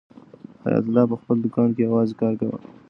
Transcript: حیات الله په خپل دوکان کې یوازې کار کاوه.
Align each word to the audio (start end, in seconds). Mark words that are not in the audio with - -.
حیات 0.63 0.85
الله 0.87 1.03
په 1.11 1.15
خپل 1.21 1.37
دوکان 1.43 1.69
کې 1.75 1.81
یوازې 1.87 2.13
کار 2.21 2.33
کاوه. 2.39 2.57